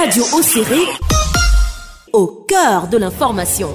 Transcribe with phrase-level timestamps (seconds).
[0.00, 0.78] Radio Océré,
[2.12, 3.74] au cœur de l'information.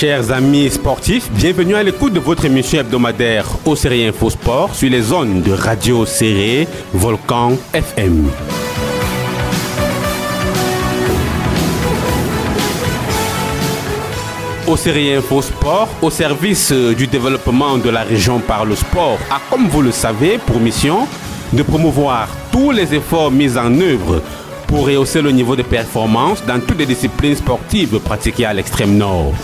[0.00, 4.88] Chers amis sportifs, bienvenue à l'écoute de votre émission hebdomadaire au Série Info Sport sur
[4.88, 8.30] les zones de Radio Serré, Volcan FM.
[14.66, 19.18] Au Série Info Sport, au service euh, du développement de la région par le sport,
[19.30, 21.06] a comme vous le savez pour mission
[21.52, 24.22] de promouvoir tous les efforts mis en œuvre
[24.66, 29.34] pour rehausser le niveau de performance dans toutes les disciplines sportives pratiquées à l'extrême nord.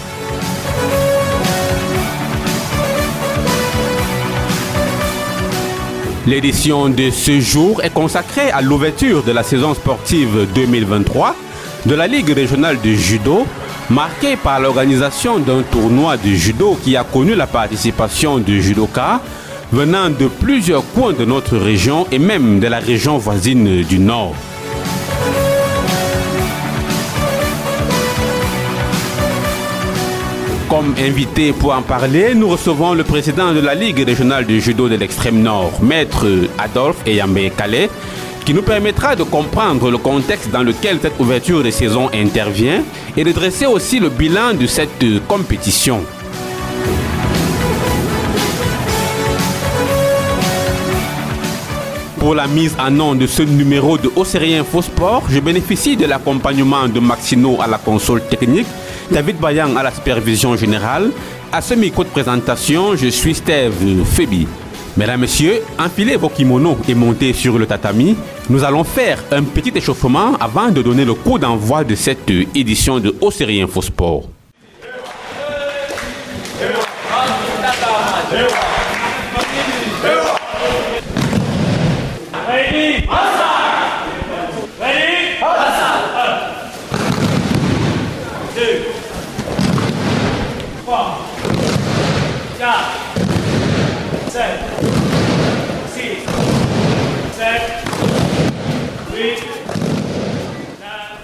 [6.27, 11.37] L'édition de ce jour est consacrée à l'ouverture de la saison sportive 2023
[11.87, 13.47] de la Ligue régionale de judo,
[13.91, 19.21] marquée par l'organisation d'un tournoi de judo qui a connu la participation de judokas
[19.73, 24.35] venant de plusieurs coins de notre région et même de la région voisine du Nord.
[30.77, 34.91] Comme invité pour en parler, nous recevons le président de la Ligue régionale de judo
[34.91, 36.27] de l'extrême nord, maître
[36.59, 37.89] Adolphe Eyambe Calais,
[38.45, 42.83] qui nous permettra de comprendre le contexte dans lequel cette ouverture de saison intervient
[43.17, 46.05] et de dresser aussi le bilan de cette compétition.
[52.19, 56.05] Pour la mise en nom de ce numéro de Océrien Info Sport, je bénéficie de
[56.05, 58.67] l'accompagnement de Maxino à la console technique
[59.11, 61.11] David Bayan à la supervision générale.
[61.53, 64.47] À ce micro de présentation, je suis Steve Febi.
[64.97, 68.17] Mesdames, Messieurs, enfilez vos kimonos et montez sur le tatami.
[68.49, 72.99] Nous allons faire un petit échauffement avant de donner le coup d'envoi de cette édition
[72.99, 74.25] de Océrie Info Sport.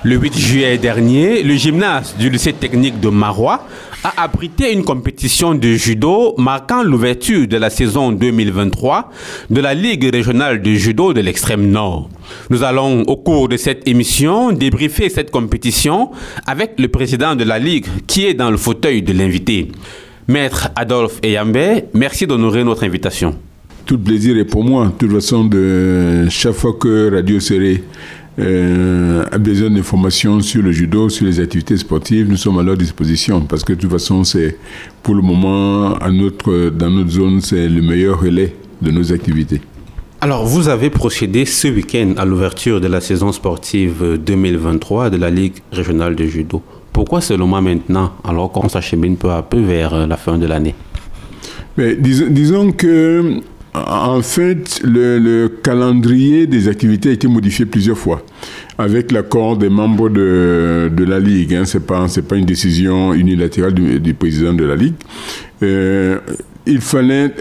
[0.05, 3.69] Le 8 juillet dernier, le gymnase du lycée technique de Marois
[4.03, 9.13] a abrité une compétition de judo marquant l'ouverture de la saison 2023
[9.49, 12.11] de la Ligue régionale de judo de l'extrême nord.
[12.51, 16.11] Nous allons au cours de cette émission débriefer cette compétition
[16.49, 19.71] avec le président de la Ligue qui est dans le fauteuil de l'invité.
[20.27, 23.37] Maître Adolphe Eyambe, merci d'honorer notre invitation.
[23.87, 24.87] Tout plaisir est pour moi.
[24.87, 27.83] De toute façon, de chaque fois que Radio Serré
[28.39, 32.77] euh, a besoin d'informations sur le judo, sur les activités sportives, nous sommes à leur
[32.77, 34.57] disposition parce que de toute façon, c'est
[35.03, 39.61] pour le moment, à notre, dans notre zone, c'est le meilleur relais de nos activités.
[40.23, 45.31] Alors, vous avez procédé ce week-end à l'ouverture de la saison sportive 2023 de la
[45.31, 46.63] Ligue régionale de judo.
[46.93, 50.75] Pourquoi seulement maintenant, alors qu'on s'achemine peu à peu vers la fin de l'année?
[51.77, 53.41] Mais disons que
[53.75, 58.23] en fait, le, calendrier des activités a été modifié plusieurs fois
[58.77, 61.55] avec l'accord des membres de, la Ligue.
[61.55, 61.65] Hein.
[61.65, 64.95] Ce n'est pas, pas une décision unilatérale du, président de la Ligue.
[65.63, 66.19] Euh,
[66.67, 67.33] il fallait...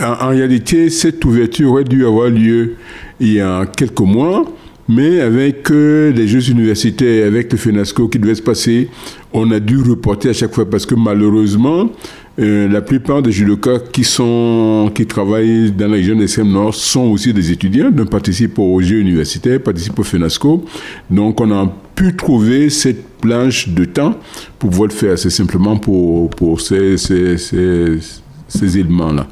[0.00, 2.74] En, réalité, cette ouverture aurait dû avoir lieu
[3.20, 4.44] il y a quelques mois,
[4.88, 8.88] mais avec euh, les Jeux universitaires, avec le FENASCO qui devait se passer,
[9.32, 11.90] on a dû reporter à chaque fois parce que malheureusement,
[12.36, 17.02] euh, la plupart des judokas qui, sont, qui travaillent dans la région d'Extrême Nord sont
[17.02, 20.64] aussi des étudiants, donc participent aux Jeux universitaires, participent au FENASCO.
[21.10, 24.16] Donc on a pu trouver cette planche de temps
[24.58, 25.16] pour pouvoir le faire.
[25.16, 26.96] C'est simplement pour, ces,
[28.62, 29.28] éléments-là.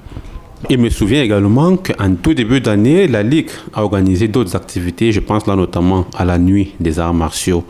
[0.70, 5.10] Il me souviens également qu'en tout début d'année, la Ligue a organisé d'autres activités.
[5.10, 7.64] Je pense là notamment à la nuit des arts martiaux.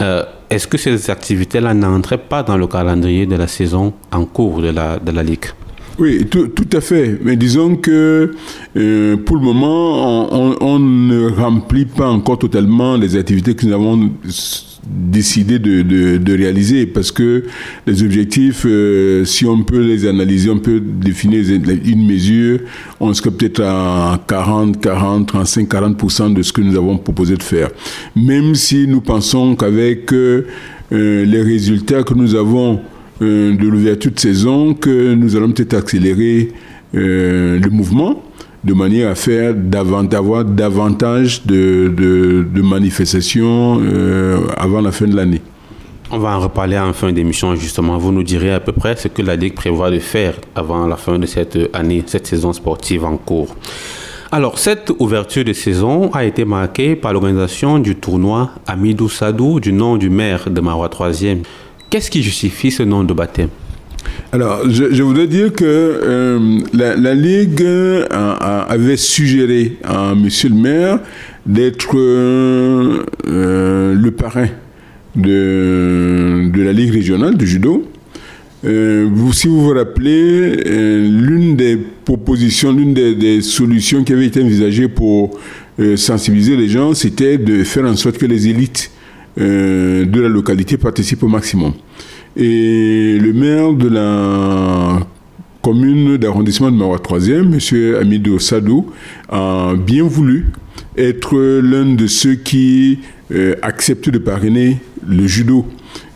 [0.00, 4.62] Euh, est-ce que ces activités-là n'entraient pas dans le calendrier de la saison en cours
[4.62, 5.46] de la, de la Ligue?
[5.98, 7.18] Oui, tout, tout, à fait.
[7.22, 8.32] Mais disons que
[8.76, 13.72] euh, pour le moment, on, on, ne remplit pas encore totalement les activités que nous
[13.72, 14.10] avons
[14.86, 15.82] décidé de,
[16.18, 17.44] de, réaliser parce que
[17.86, 21.44] les objectifs, euh, si on peut les analyser, on peut définir
[21.84, 22.60] une mesure,
[23.00, 27.42] on serait peut-être à 40, 40, 35, 40% de ce que nous avons proposé de
[27.42, 27.70] faire.
[28.14, 30.44] Même si nous pensons qu'avec euh,
[30.90, 32.80] les résultats que nous avons
[33.20, 36.52] euh, de l'ouverture de saison, que nous allons peut-être accélérer
[36.94, 38.22] euh, le mouvement
[38.68, 45.40] de manière à faire davantage de, de, de manifestations euh, avant la fin de l'année.
[46.10, 47.96] On va en reparler en fin d'émission justement.
[47.96, 50.96] Vous nous direz à peu près ce que la Ligue prévoit de faire avant la
[50.96, 53.54] fin de cette année, cette saison sportive en cours.
[54.30, 59.72] Alors, cette ouverture de saison a été marquée par l'organisation du tournoi Amidou Sadou du
[59.72, 61.38] nom du maire de Marois 3e.
[61.88, 63.48] Qu'est-ce qui justifie ce nom de baptême?
[64.30, 67.64] Alors, je, voudrais dire que euh, la, Ligue
[68.10, 71.00] avait suggéré à Monsieur le maire
[71.46, 74.48] d'être euh, euh, le parrain
[75.16, 77.88] de, la Ligue régionale de judo.
[78.62, 85.38] Si vous vous rappelez, l'une des propositions, l'une des, solutions qui avait été envisagée pour
[85.96, 88.90] sensibiliser les gens, c'était de faire en sorte que les élites
[89.38, 91.72] de la localité participent au maximum.
[92.36, 95.00] Et le maire de la
[95.62, 97.96] commune d'arrondissement de Marois 3e, M.
[98.00, 98.86] Amidou Sadou,
[99.28, 100.46] a bien voulu
[100.96, 103.00] être l'un de ceux qui
[103.32, 105.66] euh, acceptent de parrainer le judo.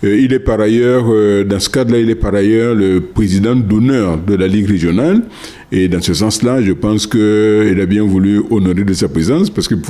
[0.04, 3.54] Euh, il est par ailleurs, euh, dans ce cadre-là, il est par ailleurs le président
[3.54, 5.22] d'honneur de la Ligue régionale.
[5.70, 9.68] Et dans ce sens-là, je pense qu'il a bien voulu honorer de sa présence parce
[9.68, 9.80] que de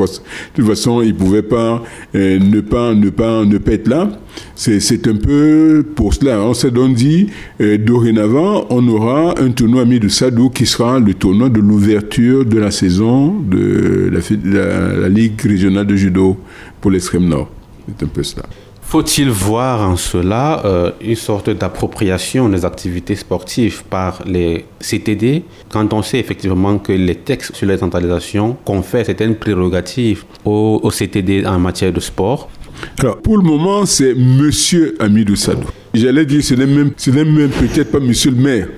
[0.54, 1.82] toute façon, il ne pouvait pas,
[2.14, 4.10] euh, ne pas ne pas ne pas être là.
[4.54, 6.40] C'est un peu pour cela.
[6.42, 7.28] On s'est donc dit,
[7.58, 12.58] dorénavant, on aura un tournoi ami de Sadou qui sera le tournoi de l'ouverture de
[12.58, 14.10] la saison de
[14.44, 16.38] la Ligue régionale de judo
[16.80, 17.50] pour l'extrême nord.
[17.88, 18.44] C'est un peu cela.
[18.92, 25.94] Faut-il voir en cela euh, une sorte d'appropriation des activités sportives par les CTD quand
[25.94, 31.58] on sait effectivement que les textes sur la centralisation confèrent certaines prérogatives aux, CTD en
[31.58, 32.50] matière de sport?
[32.98, 35.68] Alors, pour le moment, c'est Monsieur Amidou Sadou.
[35.94, 38.68] J'allais dire, ce n'est même, même peut-être pas Monsieur le maire,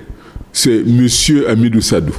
[0.53, 2.13] c'est Monsieur Amidou Sadou.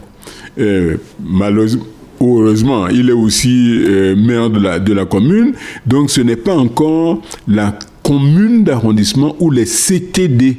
[0.58, 1.86] Euh, malheureusement,
[2.20, 5.52] heureusement, il est aussi euh, maire de la, de la commune.
[5.86, 10.58] Donc, ce n'est pas encore la commune d'arrondissement ou les CTD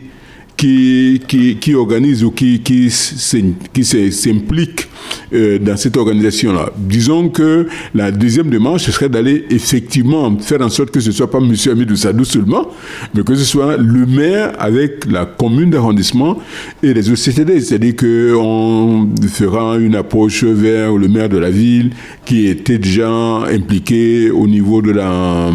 [0.57, 4.87] qui, qui, qui organisent ou qui, qui, s'impliquent
[5.31, 6.71] euh, dans cette organisation-là.
[6.75, 11.13] Disons que la deuxième démarche, ce serait d'aller effectivement faire en sorte que ce ne
[11.13, 11.53] soit pas M.
[11.71, 12.69] Amidou Sadou seulement,
[13.13, 16.39] mais que ce soit le maire avec la commune d'arrondissement
[16.81, 17.61] et les autres CTD.
[17.61, 21.91] C'est-à-dire qu'on fera une approche vers le maire de la ville
[22.25, 25.51] qui était déjà impliqué au niveau de la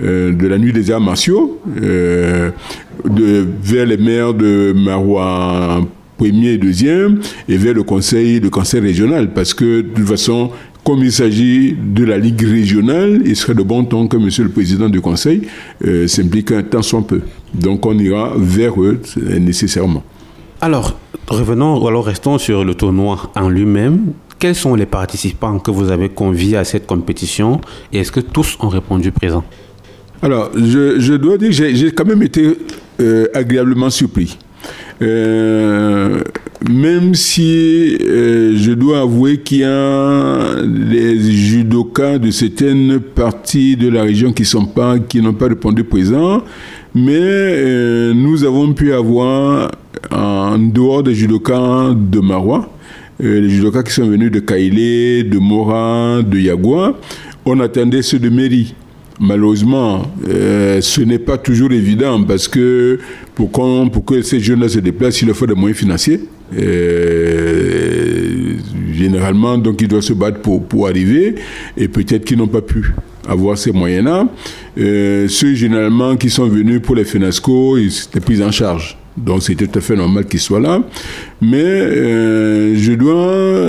[0.00, 2.52] euh, de la nuit des arts martiaux euh,
[3.04, 5.86] de, vers les maires de Marois
[6.16, 10.50] premier et deuxième et vers le conseil, le conseil régional parce que de toute façon
[10.88, 14.48] comme il s'agit de la Ligue régionale, il serait de bon ton que Monsieur le
[14.48, 15.42] Président du Conseil
[15.86, 17.20] euh, s'implique un tant soit peu.
[17.52, 18.98] Donc on ira vers eux
[19.38, 20.02] nécessairement.
[20.62, 20.98] Alors,
[21.28, 24.14] revenons, ou alors restons sur le tournoi en lui-même.
[24.38, 27.60] Quels sont les participants que vous avez conviés à cette compétition
[27.92, 29.44] et est-ce que tous ont répondu présent
[30.20, 32.56] alors, je, je, dois dire que j'ai quand même été
[33.00, 34.38] euh, agréablement surpris.
[35.00, 36.20] Euh,
[36.68, 43.88] même si euh, je dois avouer qu'il y a des judokas de certaines parties de
[43.88, 46.42] la région qui sont pas, qui n'ont pas répondu présent,
[46.92, 49.70] mais nous avons pu avoir
[50.10, 52.68] en dehors des judokas de Marois,
[53.20, 56.98] les judokas qui sont venus de Kailé, de Mora, de Yagua,
[57.44, 58.74] on attendait ceux de Mairie
[59.20, 62.98] malheureusement, euh, ce n'est pas toujours évident parce que
[63.34, 66.20] pour, pour que ces jeunes-là se déplacent, il leur faut des moyens financiers.
[66.58, 68.54] Euh,
[68.92, 71.34] généralement, donc ils doivent se battre pour, pour arriver
[71.76, 72.94] et peut-être qu'ils n'ont pas pu
[73.28, 74.26] avoir ces moyens-là.
[74.78, 78.96] Euh, ceux généralement qui sont venus pour les FENASCO, ils étaient pris en charge.
[79.16, 80.80] Donc c'était tout à fait normal qu'ils soient là.
[81.42, 83.66] Mais je dois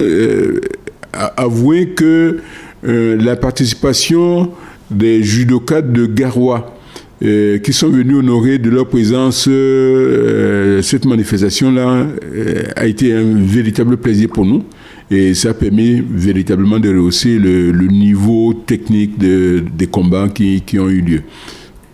[1.36, 2.38] avouer que
[2.84, 4.52] la participation
[4.92, 6.76] des judokas de Garoua
[7.22, 13.36] euh, qui sont venus honorer de leur présence euh, cette manifestation-là euh, a été un
[13.36, 14.64] véritable plaisir pour nous
[15.12, 20.80] et ça a permis véritablement de rehausser le, niveau technique de, des combats qui, qui,
[20.80, 21.22] ont eu lieu.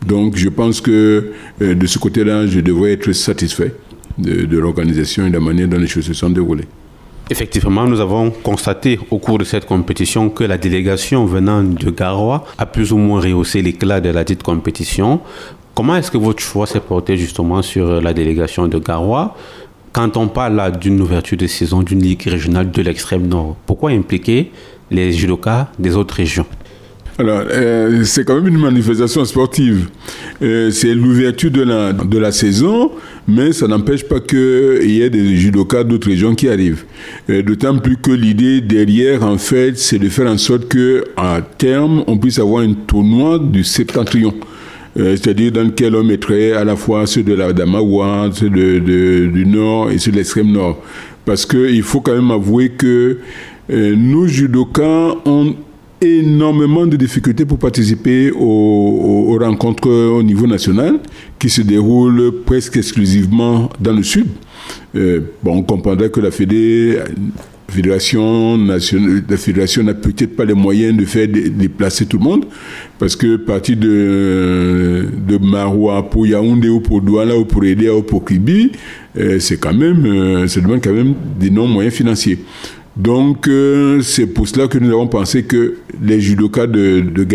[0.05, 3.73] Donc je pense que de ce côté-là, je devrais être satisfait.
[4.17, 6.67] de, de l'organisation et de la manière dont les choses se sont déroulées.
[7.27, 12.45] Effectivement, nous avons constaté au cours de cette compétition que la délégation venant de Garoua
[12.59, 15.21] a plus ou moins rehaussé l'éclat de la dite compétition.
[15.73, 19.35] Comment est-ce que votre choix s'est porté justement sur la délégation de Garoua?
[19.91, 24.51] Quand on parle d'une ouverture de saison d'une ligue régionale de l'extrême nord Pourquoi impliquer
[24.91, 26.45] les judokas des autres régions?
[27.17, 29.87] Alors, euh, c'est quand même une manifestation sportive.
[30.41, 32.91] Euh, c'est l'ouverture de la, de la saison,
[33.25, 36.83] mais ça n'empêche pas qu'il y ait des judokas d'autres régions qui arrivent.
[37.29, 41.39] Euh, D'autant plus que l'idée derrière, en fait, c'est de faire en sorte que à
[41.57, 44.33] terme, on puisse avoir un tournoi du septentrion.
[44.97, 48.79] Euh, c'est-à-dire dans lequel on mettrait à la fois ceux de la Damawa, ceux de,
[48.79, 50.81] de, du nord et ceux de l'extrême nord.
[51.23, 53.19] Parce qu'il faut quand même avouer que
[53.71, 55.55] euh, nos judokas ont
[56.05, 60.99] énormément de difficultés pour participer aux, rencontres au niveau national
[61.39, 64.27] qui se déroulent presque exclusivement dans le sud.
[64.95, 66.99] Euh, bon, on comprendrait que la Fédé,
[67.67, 72.45] fédération nationale, la fédération n'a peut-être pas les moyens de faire déplacer tout le monde
[72.99, 78.03] parce que partir de, de Maroua pour Yaoundé ou pour Douala ou pour Edea ou
[78.03, 78.71] pour Kibi,
[79.17, 82.39] euh, c'est quand même, euh, ça demande quand même des non moyens financiers.
[82.97, 87.25] Donc, euh, c'est pour cela que nous avons pensé que les judokas de, de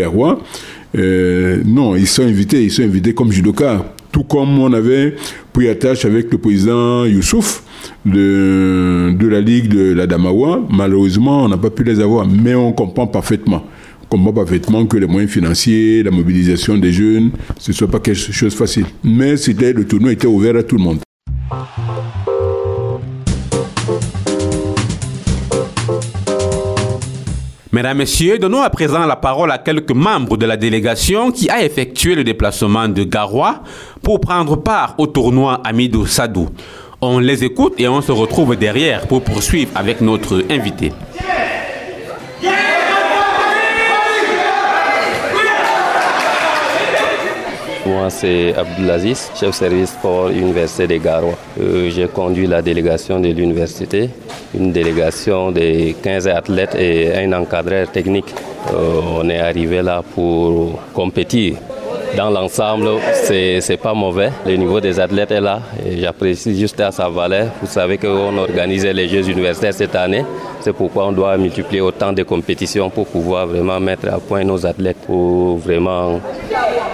[0.97, 3.85] euh, non, ils sont invités, ils sont invités comme judokas.
[4.11, 5.15] Tout comme on avait
[5.53, 7.63] pris attache avec le président Youssouf
[8.05, 10.67] de, la Ligue de la Damawa.
[10.71, 13.65] Malheureusement, on n'a pas pu les avoir, mais on comprend parfaitement.
[14.09, 18.33] Comprend parfaitement que les moyens financiers, la mobilisation des jeunes, ce ne soit pas quelque
[18.33, 18.87] chose de facile.
[19.05, 20.99] Mais c'était, le tournoi était ouvert à tout le monde.
[27.73, 31.63] Mesdames, Messieurs, donnons à présent la parole à quelques membres de la délégation qui a
[31.63, 33.63] effectué le déplacement de Garoua
[34.03, 36.49] pour prendre part au tournoi Amidou Sadou.
[37.01, 40.91] On les écoute et on se retrouve derrière pour poursuivre avec notre invité.
[48.01, 51.35] Moi, c'est Abdulaziz, chef service pour l'Université de Garoua.
[51.61, 54.09] Euh, J'ai conduit la délégation de l'université,
[54.59, 58.35] une délégation de 15 athlètes et un encadreur technique.
[58.73, 61.57] Euh, on est arrivé là pour compétir.
[62.17, 64.31] Dans l'ensemble, c'est pas mauvais.
[64.47, 65.61] Le niveau des athlètes est là.
[65.99, 67.49] J'apprécie juste à sa valeur.
[67.61, 70.25] Vous savez qu'on organisait les Jeux universitaires cette année.
[70.61, 74.67] C'est pourquoi on doit multiplier autant de compétitions pour pouvoir vraiment mettre à point nos
[74.67, 76.19] athlètes pour vraiment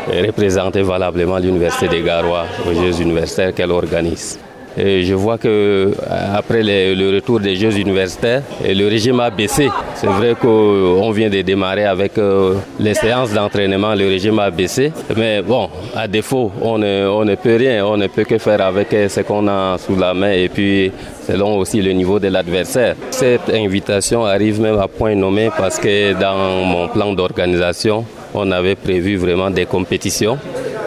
[0.07, 4.39] représenter valablement l'Université des Garois aux Jeux universitaires qu'elle organise.
[4.79, 5.93] Et je vois que
[6.35, 9.71] après les, le retour des Jeux universitaires, le régime a baissé.
[9.95, 14.93] C'est vrai qu'on vient de démarrer avec euh, les séances d'entraînement, le régime a baissé.
[15.17, 19.21] Mais bon, à défaut, on ne peut rien, on ne peut que faire avec ce
[19.23, 20.93] qu'on a sous la main et puis
[21.27, 22.97] selon aussi le niveau de l'adversaire.
[23.11, 28.05] Cette invitation arrive même à point nommé parce que dans mon plan d'organisation,
[28.37, 30.39] on avait prévu vraiment des compétitions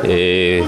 [0.07, 0.63] et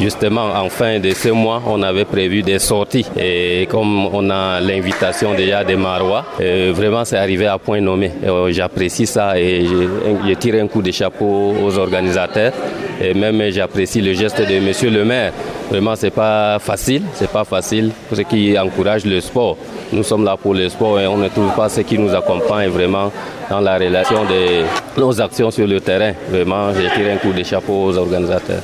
[0.00, 3.06] Justement, en fin de ce mois, on avait prévu des sorties.
[3.18, 8.12] Et comme on a l'invitation déjà des Marois, vraiment c'est arrivé à point nommé.
[8.50, 12.52] J'apprécie ça et je, tire un coup de chapeau aux organisateurs.
[13.00, 15.32] Et même j'apprécie le geste de Monsieur le maire.
[15.70, 19.56] Vraiment, c'est pas facile, c'est pas facile pour ceux qui encouragent le sport.
[19.92, 22.68] Nous sommes là pour le sport et on ne trouve pas ceux qui nous accompagnent
[22.68, 23.10] vraiment
[23.50, 24.64] dans la relation de
[25.00, 26.12] nos actions sur le terrain.
[26.30, 28.62] Vraiment, je tire un coup de chapeau aux organisateurs.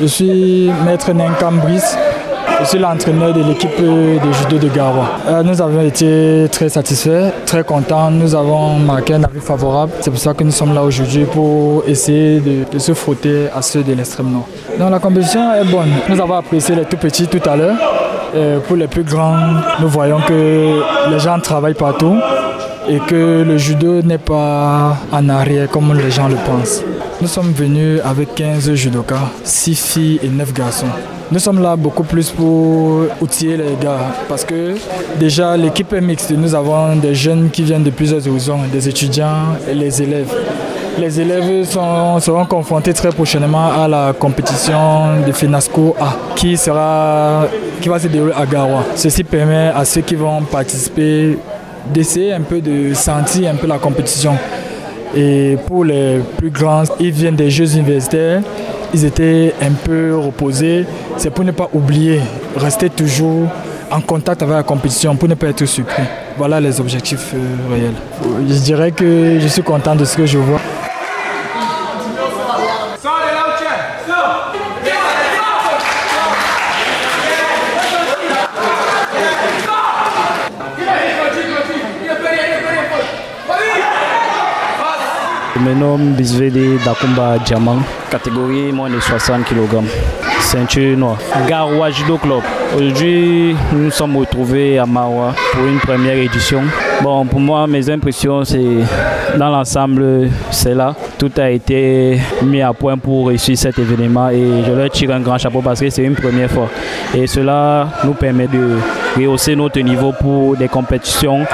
[0.00, 1.96] Je suis maître Nenkam Brice.
[2.60, 5.06] Je suis l'entraîneur de l'équipe de judo de Garoua.
[5.28, 8.10] Euh, nous avons été très satisfaits, très contents.
[8.10, 9.92] Nous avons marqué un avis favorable.
[10.00, 13.60] C'est pour ça que nous sommes là aujourd'hui pour essayer de, de, se frotter à
[13.60, 14.48] ceux de l'extrême nord.
[14.78, 15.90] Donc la compétition est bonne.
[16.08, 17.76] Nous avons apprécié les tout petits tout à l'heure.
[18.34, 19.36] Euh, pour les plus grands,
[19.80, 22.16] nous voyons que les gens travaillent partout
[22.88, 26.82] et que le judo n'est pas en arrière comme les gens le pensent.
[27.20, 30.86] Nous sommes venus avec 15 judokas, 6 filles et 9 garçons.
[31.32, 34.74] Nous sommes là beaucoup plus pour outiller les gars parce que
[35.18, 36.30] déjà l'équipe est mixte.
[36.30, 40.32] Nous avons des jeunes qui viennent de plusieurs horizons, des étudiants et les élèves.
[40.98, 47.44] Les élèves seront confrontés très prochainement à la compétition de FENASCO A qui, sera,
[47.82, 48.84] qui va se dérouler à Garoua.
[48.94, 51.36] Ceci permet à ceux qui vont participer
[51.92, 54.36] d'essayer un peu de sentir un peu la compétition.
[55.14, 58.42] Et pour les plus grands, ils viennent des Jeux universitaires,
[58.92, 60.84] ils étaient un peu reposés.
[61.16, 62.20] C'est pour ne pas oublier,
[62.56, 63.48] rester toujours
[63.90, 66.02] en contact avec la compétition, pour ne pas être surpris.
[66.36, 67.94] Voilà les objectifs euh, réels.
[68.48, 70.60] Je dirais que je suis content de ce que je vois.
[85.58, 87.78] Me nomme Bisvede Dakumba Diamant,
[88.10, 89.84] catégorie moins de 60 kg,
[90.40, 91.18] ceinture noire.
[91.48, 92.42] Garoua Judo Club.
[92.76, 96.62] Aujourd'hui, nous nous sommes retrouvés à Maroua pour une première édition.
[97.02, 98.84] Bon, pour moi, mes impressions, c'est
[99.38, 100.94] dans l'ensemble, c'est là.
[101.18, 105.20] Tout a été mis à point pour réussir cet événement et je leur tire un
[105.20, 106.68] grand chapeau parce que c'est une première fois.
[107.14, 108.78] Et cela nous permet de
[109.16, 111.46] rehausser notre niveau pour des compétitions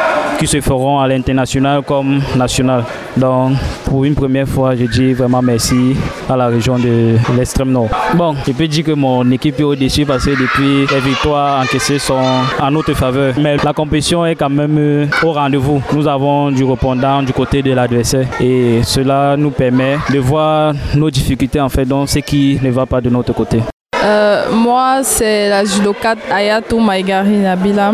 [0.43, 2.83] qui se feront à l'international comme national.
[3.17, 3.53] Donc,
[3.85, 5.95] pour une première fois, je dis vraiment merci
[6.29, 7.87] à la région de l'extrême nord.
[8.15, 12.01] Bon, je peux dire que mon équipe est au-dessus parce que depuis les victoires encaissées
[12.01, 12.19] sont
[12.61, 13.35] en notre faveur.
[13.39, 15.81] Mais la compétition est quand même au rendez-vous.
[15.93, 21.09] Nous avons du répondant du côté de l'adversaire et cela nous permet de voir nos
[21.09, 23.61] difficultés en fait, donc ce qui ne va pas de notre côté.
[24.05, 27.93] Euh, moi, c'est la judokate Ayatou Maigari Nabila.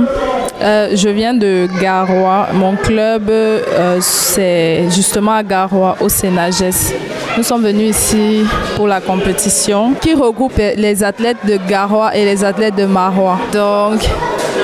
[0.60, 2.48] Euh, je viens de Garoua.
[2.52, 6.64] Mon club, euh, c'est justement à Garoua, au Sénages.
[7.38, 8.40] Nous sommes venus ici
[8.74, 13.38] pour la compétition qui regroupe les athlètes de Garoua et les athlètes de Marois.
[13.52, 14.00] Donc,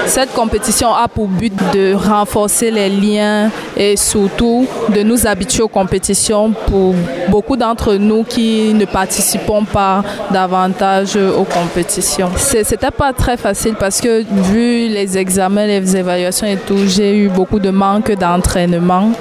[0.06, 5.68] cette compétition a pour but de renforcer les liens et surtout de nous habituer aux
[5.68, 6.96] compétitions pour
[7.28, 10.02] beaucoup d'entre nous qui ne participons pas
[10.32, 12.30] davantage aux compétitions.
[12.36, 17.28] C'était pas très facile parce que vu les examens, les évaluations et tout, j'ai eu
[17.28, 19.12] beaucoup de manque d'entraînement.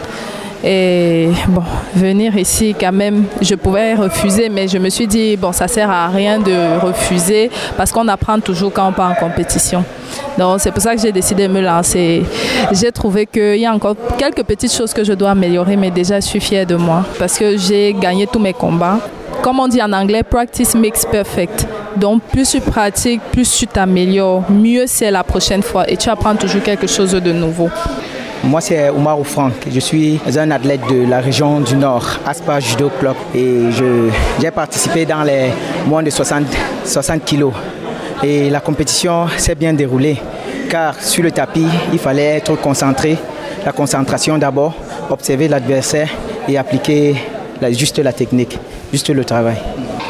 [0.64, 5.52] Et bon, venir ici quand même, je pouvais refuser, mais je me suis dit, bon,
[5.52, 9.84] ça sert à rien de refuser parce qu'on apprend toujours quand on part en compétition.
[10.38, 12.24] Donc c'est pour ça que j'ai décidé de me lancer.
[12.72, 16.22] J'ai trouvé qu'il y a encore quelques petites choses que je dois améliorer, mais déjà
[16.22, 19.00] je suis fière de moi parce que j'ai gagné tous mes combats.
[19.42, 21.68] Comme on dit en anglais, practice makes perfect.
[21.98, 26.36] Donc plus tu pratiques, plus tu t'améliores, mieux c'est la prochaine fois et tu apprends
[26.36, 27.70] toujours quelque chose de nouveau.
[28.46, 29.54] Moi, c'est Omar Franck.
[29.72, 33.16] Je suis un athlète de la région du Nord, Aspa Judo Club.
[33.34, 33.70] Et
[34.42, 35.46] j'ai participé dans les
[35.88, 36.44] moins de 60,
[36.84, 37.54] 60 kilos.
[38.22, 40.18] Et la compétition s'est bien déroulée.
[40.70, 43.18] Car sur le tapis, il fallait être concentré.
[43.66, 44.74] La concentration d'abord,
[45.10, 46.10] observer l'adversaire
[46.50, 47.16] et appliquer
[47.72, 48.60] juste la technique,
[48.92, 49.56] juste le travail.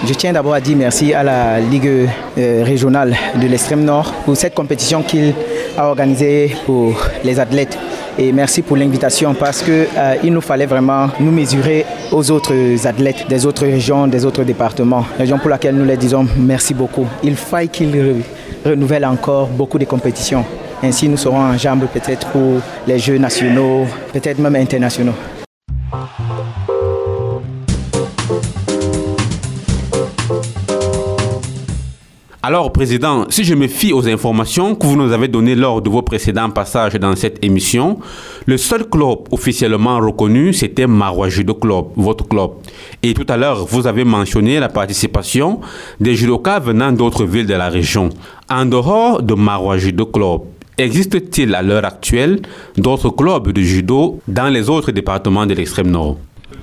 [0.07, 4.35] Je tiens d'abord à dire merci à la Ligue euh, régionale de l'extrême nord pour
[4.35, 5.35] cette compétition qu'il
[5.77, 7.77] a organisée pour les athlètes
[8.17, 12.53] et merci pour l'invitation parce qu'il euh, nous fallait vraiment nous mesurer aux autres
[12.85, 17.07] athlètes des autres régions, des autres départements, région pour laquelle nous les disons merci beaucoup.
[17.23, 18.23] Il faille qu'ils
[18.65, 20.45] renouvellent encore beaucoup de compétitions.
[20.83, 25.13] Ainsi, nous serons en jambes peut-être pour les Jeux nationaux, peut-être même internationaux.
[32.45, 35.89] Alors, Président, si je me fie aux informations que vous nous avez données lors de
[35.89, 37.99] vos précédents passages dans cette émission,
[38.45, 42.49] le seul club officiellement reconnu, c'était Marois Judo Club, votre club.
[43.01, 45.61] Et tout à l'heure, vous avez mentionné la participation
[46.01, 48.09] des judokas venant d'autres villes de la région.
[48.49, 50.41] En dehors de Marois Judo Club,
[50.77, 52.41] existe-t-il à l'heure actuelle
[52.75, 56.17] d'autres clubs de judo dans les autres départements de l'extrême nord?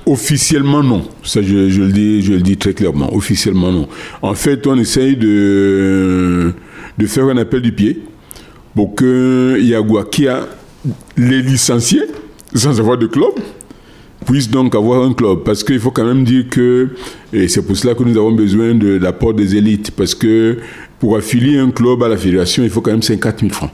[0.07, 1.03] Officiellement, non.
[1.23, 3.15] Ça, je, le dis, je le dis très clairement.
[3.15, 3.89] Officiellement, non.
[4.23, 6.53] En fait, on essaye de,
[6.99, 8.03] de faire un appel du pied
[8.75, 10.47] pour que Yagua, qui a
[11.17, 12.05] les licenciés,
[12.55, 13.33] sans avoir de club,
[14.27, 15.41] puisse donc avoir un club.
[15.45, 16.89] Parce qu'il faut quand même dire que,
[17.33, 20.59] et c'est pour cela que nous avons besoin de l'apport des élites, parce que
[20.99, 23.71] pour affilier un club à la fédération, il faut quand même 54 000 francs.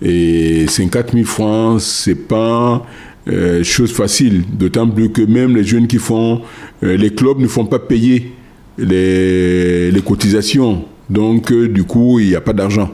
[0.00, 2.84] Et 54 000 francs, c'est pas
[3.28, 6.40] euh, chose facile, d'autant plus que même les jeunes qui font,
[6.82, 8.32] euh, les clubs ne font pas payer
[8.76, 12.90] les, cotisations, donc euh, du coup il n'y a pas d'argent.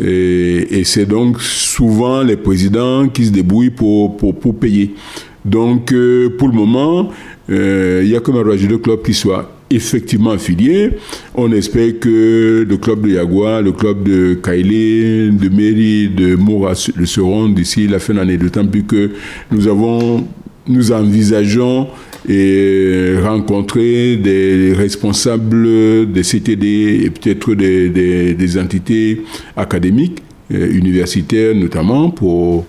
[0.00, 4.94] Et, c'est donc souvent les présidents qui se débrouillent pour, pour, payer.
[5.44, 5.94] Donc
[6.38, 7.10] pour le moment,
[7.48, 10.90] il n'y a que de Club qui soit effectivement affiliés.
[11.34, 16.74] On espère que le club de Yagua, le club de Kailé, de Mairie, de Moura
[16.96, 18.36] le seront d'ici la fin de l'année.
[18.36, 19.10] D'autant plus que
[19.50, 20.26] nous avons,
[20.68, 21.88] nous envisageons
[22.28, 29.22] et rencontrer des responsables des CTD et peut-être des, entités
[29.56, 30.22] académiques,
[30.52, 32.64] euh, universitaires notamment, pour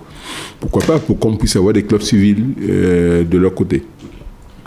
[0.60, 3.84] pourquoi pas, pour qu'on puisse avoir des clubs civils euh, de leur côté.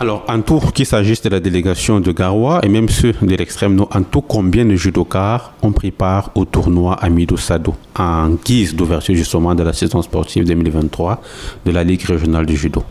[0.01, 3.75] Alors, en tout, qu'il s'agisse de la délégation de Garoua et même ceux de l'extrême
[3.75, 8.73] nord, en tout, combien de judokars ont pris part au tournoi Amidou Sado en guise
[8.73, 11.21] d'ouverture justement de la saison sportive 2023
[11.65, 12.81] de la Ligue régionale du judo?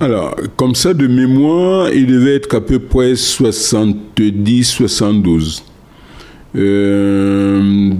[0.00, 5.62] Alors, comme ça, de mémoire, il devait être à peu près 70-72.
[6.56, 7.90] Euh,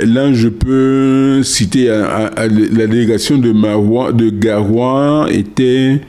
[0.00, 6.00] là, je peux citer la délégation de, Marois, de Garoua était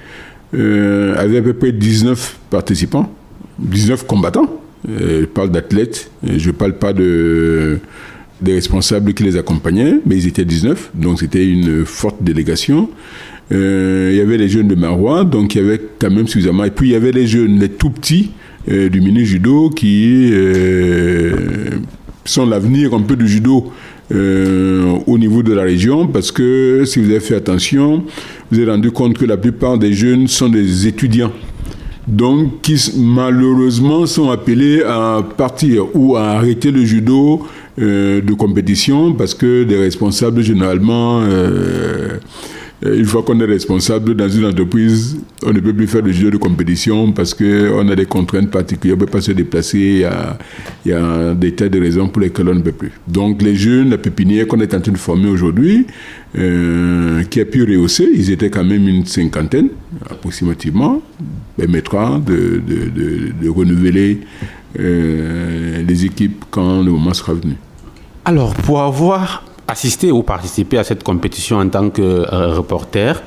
[0.56, 3.12] euh, avait à peu près 19 participants,
[3.60, 4.62] 19 combattants.
[4.90, 7.80] Euh, je parle d'athlètes, je ne parle pas de,
[8.42, 12.90] des responsables qui les accompagnaient, mais ils étaient 19, donc c'était une forte délégation.
[13.52, 16.64] Euh, il y avait les jeunes de Marois, donc il y avait quand même suffisamment.
[16.64, 18.32] Et puis il y avait les jeunes, les tout petits
[18.70, 21.70] euh, du mini judo qui euh,
[22.26, 23.72] sont l'avenir un peu du judo
[24.14, 28.04] au niveau de la région, parce que si vous avez fait attention,
[28.52, 31.32] vous avez rendu compte que la plupart des jeunes sont des étudiants.
[32.08, 37.48] Donc qui malheureusement sont appelés à partir ou à arrêter le judo
[37.78, 42.18] de compétition parce que des responsables généralement euh, euh,
[42.86, 46.30] une fois qu'on est responsable dans une entreprise, on ne peut plus faire de jeu
[46.30, 50.06] de compétition parce qu'on a des contraintes particulières, on ne peut pas se déplacer,
[50.86, 52.92] il y a, des tas de raisons pour lesquelles on ne peut plus.
[53.08, 55.88] Donc les jeunes, la pépinière qu'on est en train de former aujourd'hui,
[56.38, 59.70] euh, qui a pu rehausser, ils étaient quand même une cinquantaine
[60.10, 61.02] approximativement,
[61.56, 64.20] permettra de, de, de, renouveler
[64.80, 67.54] euh, les équipes quand le moment sera venu.
[68.26, 73.22] Alors, pour avoir assister ou participer à cette compétition en tant que euh, reporter,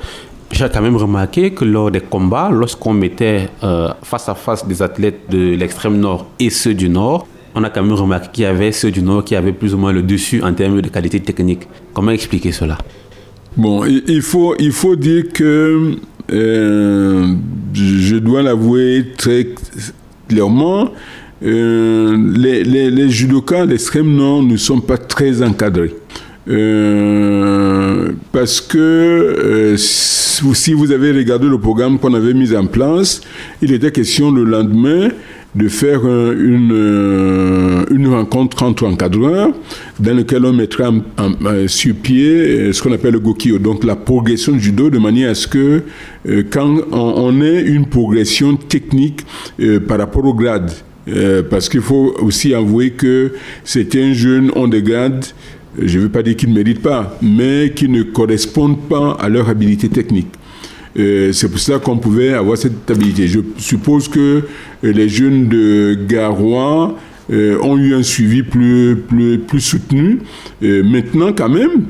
[0.51, 4.81] j'ai quand même remarqué que lors des combats, lorsqu'on mettait euh, face à face des
[4.81, 8.47] athlètes de l'extrême nord et ceux du nord, on a quand même remarqué qu'il y
[8.55, 11.19] avait ceux du nord qui avaient plus ou moins le dessus en termes de qualité
[11.19, 11.63] technique.
[11.93, 12.77] Comment expliquer cela?
[13.57, 15.95] Bon, il faut, il faut dire que
[16.31, 17.33] euh,
[17.73, 19.49] je dois l'avouer très
[20.29, 20.91] clairement,
[21.41, 25.93] les, les, les judokas d'extrême nord ne sont pas très encadrés.
[26.49, 33.21] Euh, parce que euh, si vous avez regardé le programme qu'on avait mis en place,
[33.61, 35.09] il était question le lendemain
[35.55, 39.49] de faire une, euh, une rencontre entre encadreurs
[39.99, 40.91] dans laquelle on mettra
[41.65, 45.35] sur pied ce qu'on appelle le Gokyo, donc la progression du judo, de manière à
[45.35, 45.83] ce que
[46.51, 49.21] quand on, ait une progression technique
[49.87, 50.71] par rapport au grade,
[51.49, 53.31] parce qu'il faut aussi avouer que
[53.63, 55.25] certains jeunes ont des grades
[55.81, 59.29] je ne veux pas dire qu'ils ne méritent pas, mais qui ne correspondent pas à
[59.29, 60.27] leur habilité technique.
[60.97, 63.27] Euh, c'est pour cela qu'on pouvait avoir cette habilité.
[63.27, 64.41] Je suppose que euh,
[64.81, 66.95] les jeunes de Garoua
[67.31, 68.97] euh, ont eu un suivi plus,
[69.47, 70.19] plus, soutenu.
[70.61, 71.83] maintenant, quand même,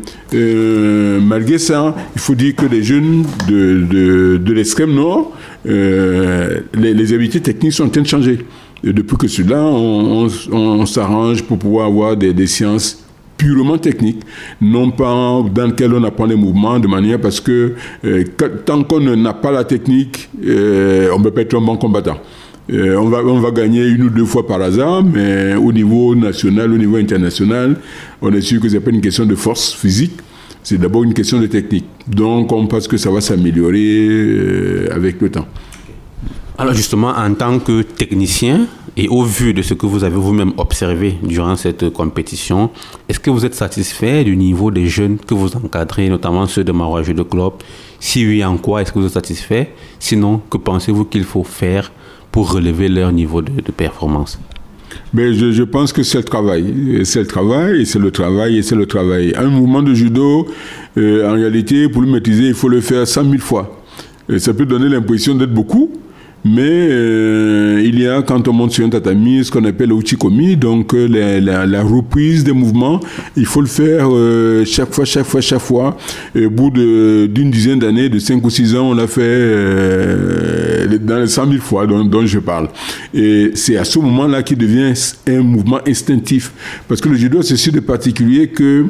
[1.21, 5.31] malgré ça, il faut dire que les jeunes de, de, l'extrême nord,
[5.63, 8.39] les, les, habiletés techniques sont en train de changer.
[8.83, 13.06] Depuis que cela, on, on, on s'arrange pour pouvoir avoir des, des sciences
[13.37, 14.21] purement technique,
[14.59, 17.73] non pas dans lequel on apprend les mouvements de manière parce que
[18.03, 18.23] euh,
[18.65, 22.17] tant qu'on n'a pas la technique, euh, on ne peut pas être un bon combattant.
[22.69, 26.15] Euh, on, va, on va gagner une ou deux fois par hasard, mais au niveau
[26.15, 27.77] national, au niveau international,
[28.21, 30.19] on est sûr que ce n'est pas une question de force physique,
[30.63, 31.85] c'est d'abord une question de technique.
[32.07, 35.47] Donc on pense que ça va s'améliorer avec le temps.
[36.59, 38.65] Alors justement, en tant que technicien,
[38.95, 42.71] et au vu de ce que vous avez vous-même observé durant cette compétition,
[43.07, 46.71] est-ce que vous êtes satisfait du niveau des jeunes que vous encadrez, notamment ceux de
[46.71, 47.53] Marois de Club?
[47.99, 49.69] Si oui, en quoi est-ce que vous êtes satisfait?
[49.99, 51.91] Sinon, que pensez-vous qu'il faut faire
[52.31, 54.39] pour relever leur niveau de, performance?
[55.13, 57.01] Mais je, je, pense que c'est le travail.
[57.03, 59.31] C'est le travail, et c'est le travail, et c'est le travail.
[59.37, 60.47] Un mouvement de judo,
[60.97, 63.83] euh, en réalité, pour le maîtriser, il faut le faire 100 000 fois.
[64.39, 65.91] Ça peut donner l'impression d'être beaucoup,
[66.45, 69.95] mais euh, il y a, quand on monte sur un tatami, ce qu'on appelle le
[69.95, 71.07] uchikomi, donc euh,
[71.39, 72.99] la, reprise des mouvements.
[73.35, 75.97] Il faut le faire euh, chaque fois, chaque fois, chaque fois.
[76.35, 79.27] Au bout d'une dizaine d'années, de 5 ou 6 ans, on l'a fait
[80.99, 82.69] dans les 100 000 fois dont, je parle.
[83.13, 84.93] Et c'est à ce moment-là qu'il devient
[85.27, 86.51] un mouvement instinctif.
[86.87, 88.85] Parce que le judo, c'est sûr de particulier que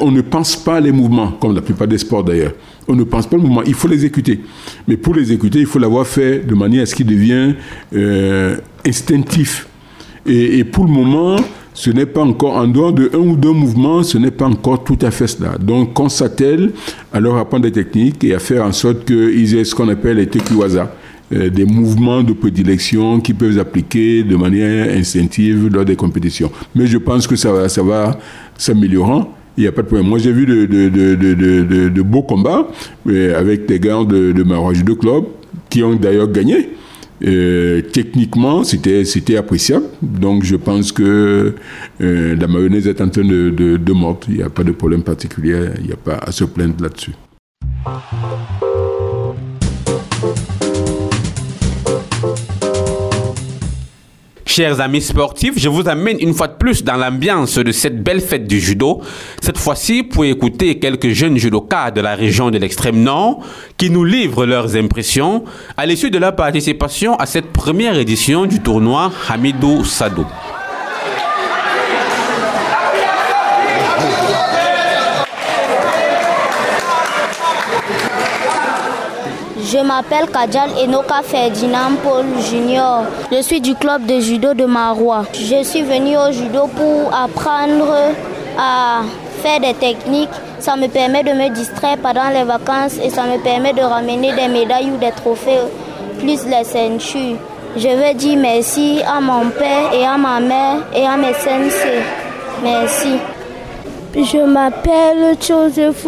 [0.00, 2.52] on ne pense pas les mouvements, comme la plupart des sports d'ailleurs
[2.88, 4.40] on ne pense pas le mouvement, il faut l'exécuter.
[4.88, 7.54] Mais pour l'exécuter, il faut l'avoir fait de manière à ce qu'il devienne
[7.94, 9.68] euh, instinctif.
[10.26, 11.36] Et, pour le moment,
[11.72, 14.84] ce n'est pas encore, en dehors de un ou deux mouvements, ce n'est pas encore
[14.84, 15.56] tout à fait cela.
[15.58, 16.72] Donc, qu'on s'attelle
[17.12, 20.16] à leur apprendre des techniques et à faire en sorte qu'ils aient ce qu'on appelle
[20.18, 20.94] les tekiwaza,
[21.32, 26.50] euh, des mouvements de prédilection qui peuvent s'appliquer de manière instinctive lors des compétitions.
[26.74, 28.18] Mais je pense que ça va, ça va
[28.56, 30.06] s'améliorant il n'y a pas de problème.
[30.06, 32.68] Moi, j'ai vu de, de, beaux combats
[33.06, 35.24] avec des gars de, de de Club
[35.68, 36.70] qui ont d'ailleurs gagné.
[37.20, 39.86] techniquement, c'était, c'était appréciable.
[40.00, 41.54] Donc, je pense que
[42.00, 44.20] euh, la mayonnaise est en train de, de, mordre.
[44.28, 45.70] Il n'y a pas de problème particulier.
[45.80, 47.14] Il n'y a pas à se plaindre là-dessus.
[54.58, 58.20] Chers amis sportifs, je vous amène une fois de plus dans l'ambiance de cette belle
[58.20, 59.00] fête du judo.
[59.40, 63.38] Cette fois-ci pour écouter quelques jeunes judokas de la région de l'extrême nord
[63.76, 65.44] qui nous livrent leurs impressions
[65.76, 70.26] à l'issue de leur participation à cette première édition du tournoi Hamidou Sado.
[79.70, 83.02] Je m'appelle Kadjal Enoka Ferdinand Paul Junior.
[83.30, 85.24] Je suis du club de judo de Marois.
[85.34, 87.94] Je suis venu au judo pour apprendre
[88.58, 89.02] à
[89.42, 90.30] faire des techniques.
[90.58, 94.32] Ça me permet de me distraire pendant les vacances et ça me permet de ramener
[94.34, 95.60] des médailles ou des trophées,
[96.18, 97.36] plus les ceintures.
[97.76, 102.00] Je veux dire merci à mon père et à ma mère et à mes sensei.
[102.62, 103.18] Merci.
[104.14, 106.06] Je m'appelle Joseph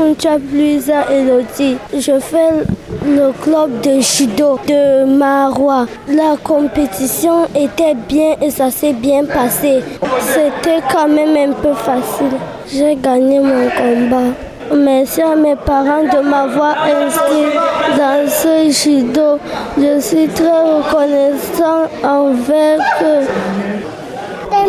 [0.52, 1.76] Luisa Elodie.
[1.92, 2.64] Je fais
[3.04, 5.86] le club de judo de Marois.
[6.08, 9.82] La compétition était bien et ça s'est bien passé.
[10.20, 12.38] C'était quand même un peu facile.
[12.72, 14.34] J'ai gagné mon combat.
[14.74, 17.58] Merci à mes parents de m'avoir inscrit
[17.98, 19.38] dans ce judo.
[19.76, 23.99] Je suis très reconnaissant envers eux.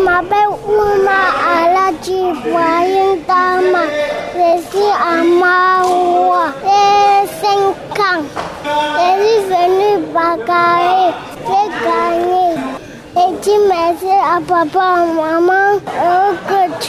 [0.02, 1.20] Je m'appelle Ouma
[1.62, 2.22] Aladji
[3.28, 3.84] Dama.
[4.34, 6.46] Je suis à Maroua.
[6.64, 8.24] J'ai 5 ans.
[8.64, 11.12] Je suis venue bagarrer.
[11.46, 12.46] J'ai gagné.
[13.14, 16.84] Et dis merci à papa, maman et au coach.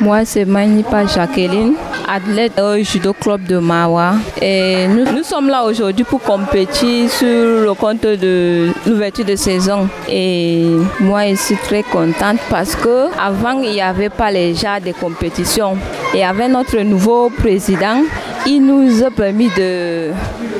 [0.00, 1.74] Moi, c'est Manipa Jacqueline,
[2.08, 4.14] athlète au judo club de Mawa.
[4.40, 9.88] Et nous, sommes là aujourd'hui pour compétir sur le compte de l'ouverture de saison.
[10.08, 10.66] Et
[11.00, 14.92] moi, je suis très contente parce que avant il n'y avait pas les genres de
[14.92, 15.76] compétition.
[16.14, 18.02] Et avec notre nouveau président,
[18.46, 20.10] il nous a permis de,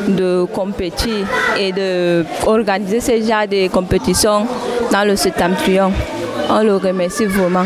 [0.08, 1.26] de compétir
[1.58, 4.46] et d'organiser ces genres de compétition
[4.90, 5.92] dans le septentrion.
[6.50, 7.64] On le remercie vraiment.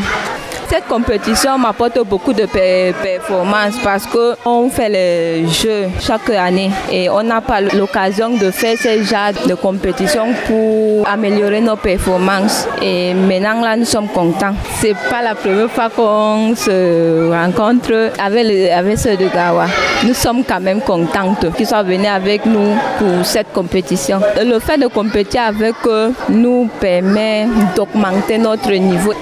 [0.68, 7.22] Cette compétition m'apporte beaucoup de performances parce qu'on fait les jeux chaque année et on
[7.22, 12.66] n'a pas l'occasion de faire ces genres de compétition pour améliorer nos performances.
[12.82, 14.54] Et maintenant là, nous sommes contents.
[14.80, 19.66] C'est pas la première fois qu'on se rencontre avec, avec ceux de Gawa.
[20.04, 24.20] Nous sommes quand même contentes qu'ils soient venus avec nous pour cette compétition.
[24.44, 29.12] Le fait de compétir avec eux nous permet d'augmenter notre niveau.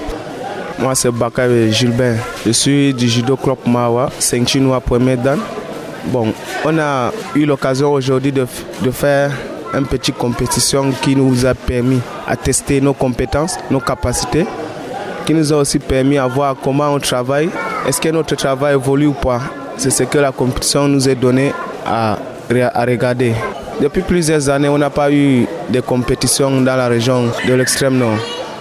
[0.79, 2.17] Moi, c'est Bakary Gilbert.
[2.45, 5.39] Je suis du judo club Mawa, ceinture noire premier dan.
[6.07, 6.33] Bon,
[6.65, 8.45] on a eu l'occasion aujourd'hui de,
[8.81, 9.31] de faire
[9.73, 14.45] une petite compétition qui nous a permis à tester nos compétences, nos capacités,
[15.25, 17.49] qui nous a aussi permis à voir comment on travaille,
[17.87, 19.41] est-ce que notre travail évolue ou pas?
[19.77, 21.51] C'est ce que la compétition nous a donné
[21.85, 22.17] à,
[22.73, 23.33] à regarder.
[23.81, 28.17] Depuis plusieurs années, on n'a pas eu de compétition dans la région de l'extrême nord.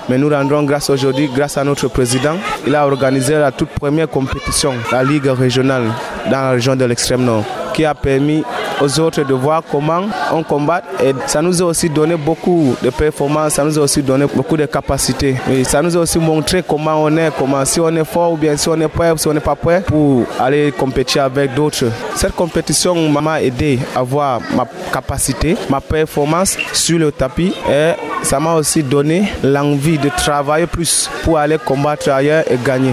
[0.08, 2.36] Mais nous rendons grâce aujourd'hui, grâce à notre président.
[2.66, 5.84] Il a organisé la toute première compétition, la Ligue régionale
[6.26, 8.42] dans la région de l'extrême nord, qui a permis
[8.80, 10.82] aux autres de voir comment on combat.
[11.02, 14.56] Et ça nous a aussi donné beaucoup de performances, ça nous a aussi donné beaucoup
[14.56, 15.37] de capacités.
[15.50, 18.37] Et ça nous a aussi montré comment on est, comment si on est fort ou
[18.37, 21.54] bien si on est prêt ou si on n'est pas prêt pour aller compétir avec
[21.54, 21.87] d'autres.
[22.14, 28.38] Cette compétition m'a aidé à voir ma capacité, ma performance sur le tapis et ça
[28.40, 32.92] m'a aussi donné l'envie de travailler plus pour aller combattre ailleurs et gagner.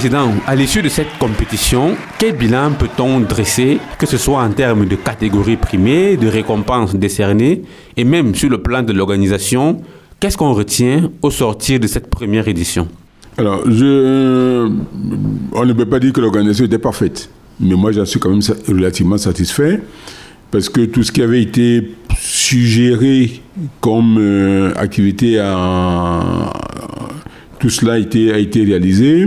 [0.00, 4.86] Président, à l'issue de cette compétition, quel bilan peut-on dresser, que ce soit en termes
[4.86, 7.60] de catégories primées, de récompenses décernées,
[7.98, 9.82] et même sur le plan de l'organisation
[10.18, 12.88] Qu'est-ce qu'on retient au sortir de cette première édition?
[13.36, 14.70] Alors, je,
[15.52, 17.28] on ne peut pas dire que l'organisation était parfaite,
[17.60, 19.82] mais moi j'en suis quand même relativement satisfait
[20.50, 23.42] parce que tout ce qui avait été suggéré
[23.82, 26.54] comme euh, activité, à,
[27.58, 29.26] tout cela a été, a été réalisé.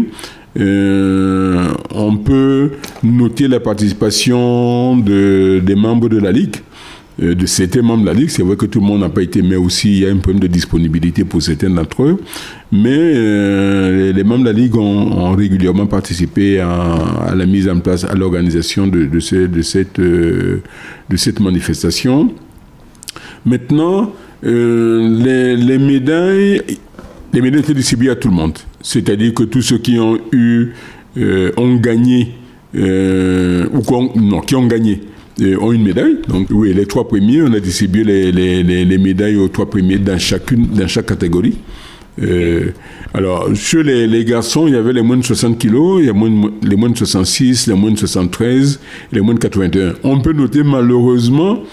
[0.60, 6.58] Euh, on peut noter la participation de, des membres de la Ligue,
[7.22, 8.30] euh, de certains membres de la Ligue.
[8.30, 10.18] C'est vrai que tout le monde n'a pas été, mais aussi il y a un
[10.18, 12.20] problème de disponibilité pour certains d'entre eux.
[12.72, 18.04] Mais euh, les membres de la Ligue ont, régulièrement participé à, la mise en place,
[18.04, 20.00] à l'organisation de, cette,
[21.40, 22.32] manifestation.
[23.46, 24.14] Maintenant,
[24.44, 26.62] les médailles
[27.34, 28.58] les médailles étaient distribuées à tout le monde.
[28.82, 30.70] C'est-à-dire que tous ceux qui ont eu,
[31.18, 32.30] euh, ont gagné,
[32.76, 35.02] euh, ou non, qui ont gagné,
[35.42, 36.18] euh, ont une médaille.
[36.28, 39.98] Donc, oui, les trois premiers, on a distribué les, les, les, médailles aux trois premiers
[39.98, 41.58] dans, chacune, dans chaque catégorie.
[43.16, 46.14] Alors, chez les, garçons, il y avait les moins de 60 kilos, il y a
[46.62, 48.80] les moins de 66, les moins de 73,
[49.12, 49.94] les moins de 81.
[50.04, 51.64] On peut noter malheureusement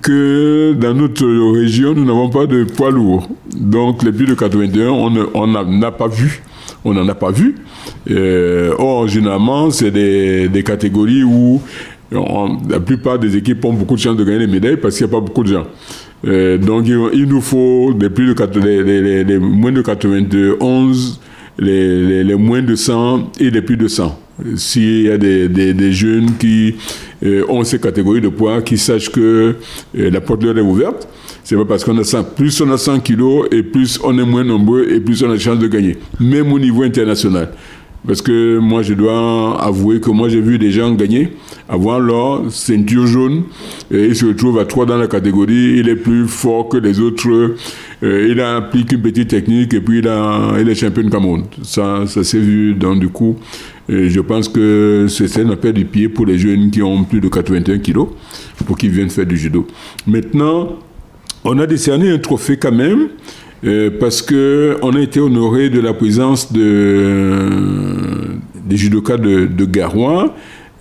[0.00, 1.26] que dans notre
[1.58, 3.28] région, nous n'avons pas de poids lourds.
[3.54, 6.42] Donc, les plus de 81, on n'en a pas vu.
[6.84, 7.56] On n'en a pas vu.
[8.10, 11.60] Euh, or, généralement, c'est des, des, catégories où
[12.10, 15.12] la plupart des équipes ont beaucoup de chances de gagner des médailles parce qu'il n'y
[15.12, 15.66] a pas beaucoup de gens.
[16.24, 21.20] Euh, donc il, nous faut des plus de les, les, moins de 91,
[21.58, 24.18] les, les, moins de 100 et les plus de 100.
[24.56, 26.74] S'il y a des, jeunes qui
[27.24, 29.56] euh, ont ces catégories de poids, qui sachent que
[29.96, 31.08] euh, la porte leur est ouverte,
[31.44, 34.24] c'est pas parce qu'on a 100, plus on a 100 kilos et plus on est
[34.24, 37.50] moins nombreux et plus on a de chance de gagner, même au niveau international.
[38.06, 41.34] Parce que moi, je dois avouer que moi, j'ai vu des gens gagner,
[41.68, 43.44] avoir leur ceinture jaune,
[43.92, 46.98] et il se retrouve à 3 dans la catégorie, il est plus fort que les
[46.98, 47.54] autres,
[48.02, 51.44] euh, il applique une petite technique, et puis il, est champion de Cameroun.
[51.62, 53.36] Ça, ça s'est vu, donc du coup,
[53.88, 57.20] euh, je pense que c'est un appel du pied pour les jeunes qui ont plus
[57.20, 58.08] de 81 kilos,
[58.66, 59.64] pour qu'ils viennent faire du judo.
[60.08, 60.76] Maintenant,
[61.44, 63.08] on a décerné un trophée quand même,
[63.64, 67.48] euh, parce que on a été honoré de la présence de,
[68.64, 70.34] des judokas de, de Garoua,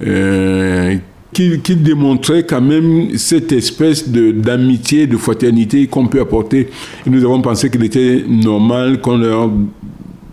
[0.05, 0.95] euh,
[1.33, 6.69] qui, démontraient quand même cette espèce d'amitié, de, fraternité qu'on peut apporter.
[7.05, 9.49] Nous avons pensé qu'il était normal qu'on leur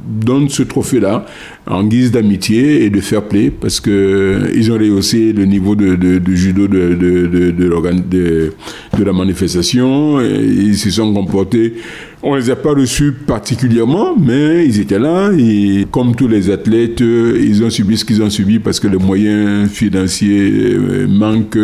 [0.09, 1.27] donne ce trophée-là
[1.67, 5.77] en guise d'amitié et de fair play parce que euh, ils ont rehaussé le niveau
[5.77, 10.21] de, de, judo de, de, de, la manifestation.
[10.21, 11.75] ils se sont comportés.
[12.23, 17.01] On les a pas reçus particulièrement, mais ils étaient là et comme tous les athlètes,
[17.01, 21.59] ils ont subi ce qu'ils ont subi parce que les moyens financiers euh, manquent.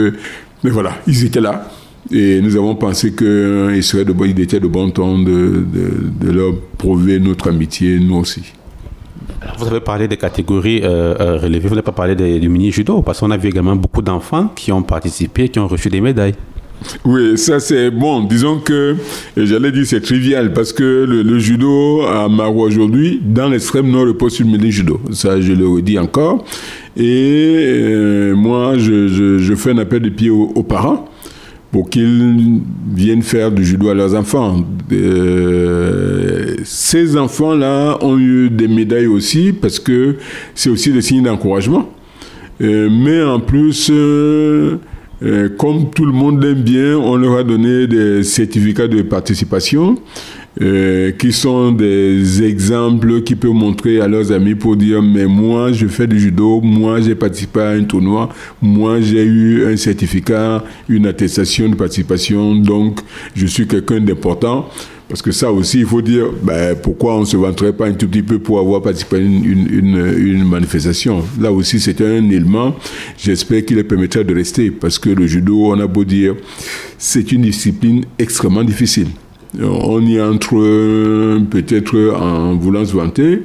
[0.63, 1.74] Mais voilà, ils étaient là.
[2.13, 5.65] Et nous avons pensé qu'il serait de bon, il était de bon temps de,
[6.21, 8.43] de, leur prouver notre amitié, nous aussi.
[9.59, 13.21] vous avez parlé des catégories euh, euh, relevées, vous n'avez pas parlé du mini-judo, parce
[13.21, 16.35] qu'on a vu également beaucoup d'enfants qui ont participé, qui ont reçu des médailles.
[17.07, 18.25] Oui, ça c'est bon.
[18.25, 18.97] Disons que,
[19.39, 24.35] j'allais dire c'est trivial, parce que le, judo à Marois aujourd'hui, dans l'extrême nord, repose
[24.35, 25.01] sur le mini-judo.
[25.13, 26.45] Ça, je le redis encore.
[26.99, 31.09] Et euh, moi, je, je, fais un appel de pied aux parents
[31.75, 32.61] pour qu'ils
[32.95, 34.65] viennent faire du judo à leurs enfants.
[34.93, 40.15] Euh, ces enfants-là ont eu des médailles aussi parce que
[40.55, 41.91] c'est aussi des signes d'encouragement.
[42.61, 44.79] Euh, mais en plus, euh,
[45.59, 49.97] comme tout le monde aime bien, on leur a donné des certificats de participation.
[50.63, 55.73] Euh, qui sont des exemples qui peuvent montrer à leurs amis pour dire mais moi
[55.73, 58.29] je fais du judo, moi j'ai participé à un tournoi,
[58.63, 63.01] moi j'ai eu un certificat, une attestation de participation, donc
[63.35, 64.69] je suis quelqu'un d'important.
[65.09, 67.93] Parce que ça aussi, il faut dire, ben, pourquoi on ne se vanterait pas un
[67.93, 71.23] tout petit peu pour avoir participé à une, une, une manifestation?
[71.39, 72.75] Là aussi, c'est un élément,
[73.19, 76.35] j'espère qu'il permettra de rester, parce que le judo, on a beau dire,
[76.97, 79.09] c'est une discipline extrêmement difficile.
[79.63, 80.57] On y entre
[81.45, 83.43] peut-être en voulant se vanter,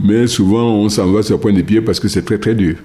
[0.00, 2.54] mais souvent on s'en va sur le point de pied parce que c'est très très
[2.54, 2.76] dur.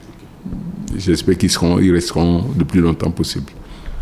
[0.97, 3.51] J'espère qu'ils seront, ils resteront le plus longtemps possible.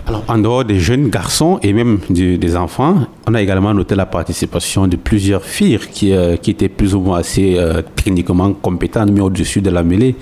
[0.08, 4.06] Alors, en dehors des jeunes garçons et même des enfants, on a également noté la
[4.06, 9.22] participation de plusieurs filles qui, euh, étaient plus ou moins assez euh, techniquement compétentes, mais
[9.22, 10.16] au-dessus de la mêlée.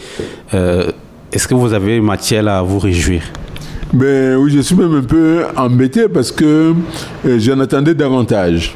[0.53, 0.89] Euh,
[1.34, 3.23] est-ce que vous avez matière à vous réjouir?
[3.93, 6.73] Ben oui, je suis même un peu embêté parce que
[7.25, 8.75] euh, j'en attendais davantage.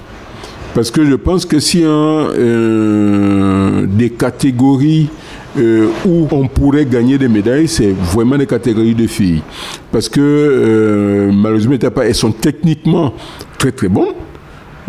[0.76, 5.10] Parce que je pense que y a euh, des catégories
[5.58, 9.42] euh, où on pourrait gagner des médailles, c'est vraiment des catégories de filles.
[9.92, 13.16] Parce que malheureusement, elles sont techniquement
[13.58, 14.14] très très bonnes.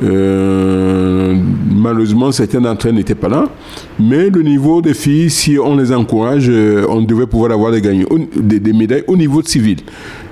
[0.01, 3.49] Malheureusement, certaines d'entre elles n'étaient pas là.
[3.99, 6.51] Mais le niveau des filles, si on les encourage,
[6.89, 9.79] on devrait pouvoir avoir des, des, des médailles au niveau civil.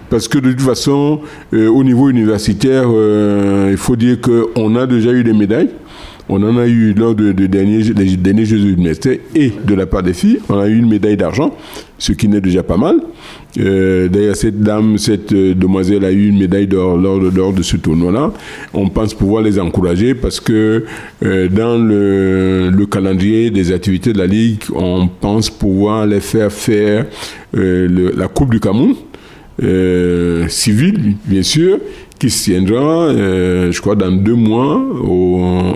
[0.08, 1.20] Parce que de toute façon,
[1.52, 5.70] euh, au niveau universitaire, euh, il faut dire qu'on a déjà eu des médailles.
[6.28, 10.02] On en a eu lors de, derniers, des derniers Jeux universitaires et de la part
[10.02, 10.40] des filles.
[10.48, 11.54] On a eu une médaille d'argent,
[11.98, 12.96] ce qui n'est déjà pas mal.
[13.58, 18.32] Euh, d'ailleurs, cette dame, cette demoiselle a eu une médaille d'or lors, de ce tournoi-là.
[18.74, 20.84] On pense pouvoir les encourager parce que
[21.22, 27.06] dans le, le, calendrier des activités de la Ligue, on pense pouvoir les faire faire
[27.52, 28.94] la Coupe du Cameroun
[29.62, 31.78] euh, civil, bien sûr,
[32.18, 34.82] qui se tiendra, euh, je crois, dans deux mois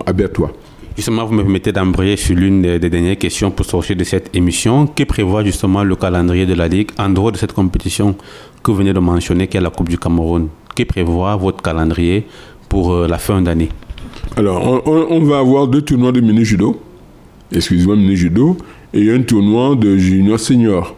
[0.07, 0.53] à Bertois.
[1.01, 4.86] Justement, vous me permettez d'embrayer sur l'une des, dernières questions pour sortir de cette émission.
[4.86, 8.14] Que prévoit justement le calendrier de la Ligue en dehors de cette compétition
[8.62, 10.48] que vous venez de mentionner, qui est la Coupe du Cameroun?
[10.76, 12.26] Que prévoit votre calendrier
[12.68, 13.70] pour euh, la fin d'année?
[14.36, 16.78] Alors, on, va avoir deux tournois de mini-judo,
[17.51, 18.59] excusez-moi, mini-judo,
[18.92, 20.94] et un tournoi de junior senior.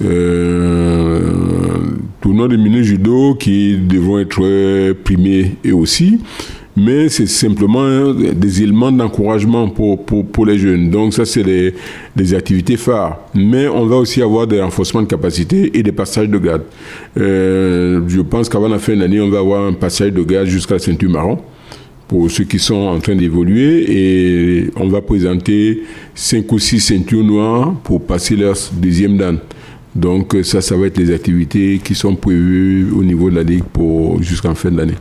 [0.00, 1.28] Euh,
[2.20, 6.20] tournoi de mini-judo qui devront être primés et aussi
[6.84, 10.90] mais c'est simplement des éléments d'encouragement pour, pour, les jeunes.
[10.90, 11.74] Donc ça, c'est des,
[12.16, 13.18] des, activités phares.
[13.34, 16.62] Mais on va aussi avoir des renforcements de capacité et des passages de garde.
[17.18, 20.46] Euh, je pense qu'avant la fin de l'année, on va avoir un passage de garde
[20.46, 21.38] jusqu'à la ceinture marron
[22.08, 25.82] pour ceux qui sont en train d'évoluer et on va présenter
[26.14, 29.38] 5 ou 6 ceintures noires pour passer leur deuxième dan.
[29.94, 33.64] Donc ça, ça va être les activités qui sont prévues au niveau de la Ligue
[33.64, 34.96] pour jusqu'en fin de l'année.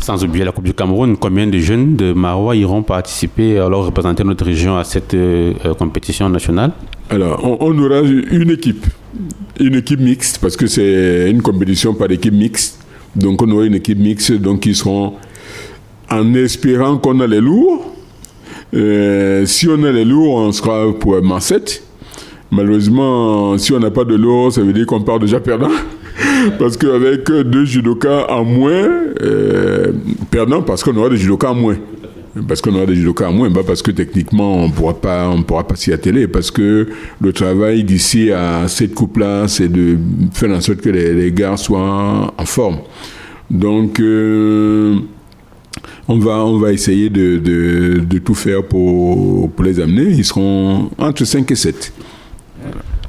[0.00, 4.24] Sans oublier la Coupe du Cameroun, combien de jeunes de Marois iront participer, alors représenter
[4.24, 6.72] notre région à cette euh, compétition nationale?
[7.10, 8.86] Alors, on, aura une équipe,
[9.58, 12.80] une équipe mixte, parce que c'est une compétition par équipe mixte.
[13.16, 15.14] Donc, on aura une équipe mixte, donc ils seront
[16.10, 17.94] en espérant qu'on a les lourds.
[18.74, 21.82] Euh, si on a les lourds, on sera pour 7.
[22.50, 25.70] Malheureusement, si on n'a pas de lourds, ça veut dire qu'on part déjà perdant.
[26.58, 28.88] Parce qu'avec deux judokas en moins,
[29.22, 29.92] euh,
[30.30, 31.76] perdant parce qu'on aura des judokas en moins.
[32.46, 35.42] Parce qu'on aura des judokas en moins, pas parce que techniquement on pourra pas, on
[35.42, 36.88] pourra pas s'y atteler, parce que
[37.20, 39.98] le travail d'ici à cette coupe-là, c'est de
[40.32, 42.78] faire en sorte que les, les gars soient en forme.
[43.50, 44.96] Donc, euh,
[46.06, 50.04] on va, on va essayer de, de, de tout faire pour, pour, les amener.
[50.04, 51.92] Ils seront entre 5 et 7.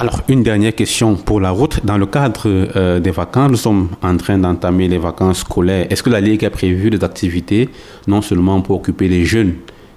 [0.02, 1.86] Alors, une dernière question pour la route.
[1.86, 5.88] Dans le cadre euh, des vacances, nous sommes en train d'entamer les vacances scolaires.
[5.90, 7.68] Est-ce que la Ligue a prévu des activités,
[8.08, 9.56] non seulement pour occuper les jeunes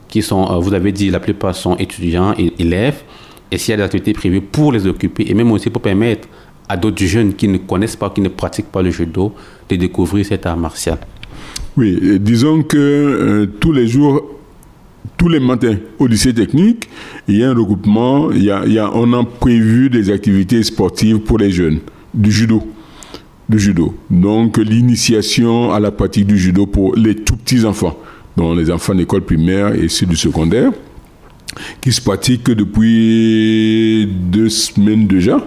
[0.08, 3.04] qui sont, euh, vous avez dit, la plupart sont étudiants et élèves,
[3.52, 6.26] et s'il y a des activités prévues pour les occuper, et même aussi pour permettre
[6.68, 9.32] à d'autres jeunes qui ne connaissent pas, qui ne pratiquent pas le judo,
[9.68, 10.98] de découvrir cet art martial?
[11.76, 14.20] Oui, disons que euh, tous les jours,
[15.16, 16.88] tous les matins au lycée technique,
[17.28, 21.38] il y a un regroupement, il y a, on a prévu des activités sportives pour
[21.38, 21.80] les jeunes,
[22.14, 22.62] du judo.
[23.48, 23.94] Du judo.
[24.08, 27.98] Donc l'initiation à la pratique du judo pour les tout petits enfants,
[28.36, 30.72] donc les enfants d'école primaire et ceux du secondaire,
[31.80, 35.46] qui se pratiquent depuis deux semaines déjà